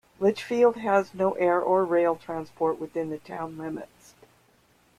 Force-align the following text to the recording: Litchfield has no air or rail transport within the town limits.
Litchfield 0.19 0.77
has 0.77 1.13
no 1.13 1.33
air 1.33 1.61
or 1.61 1.85
rail 1.85 2.15
transport 2.15 2.79
within 2.79 3.11
the 3.11 3.19
town 3.19 3.59
limits. 3.59 4.15